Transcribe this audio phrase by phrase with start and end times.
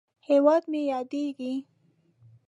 [0.27, 1.53] هیواد مې ياديږي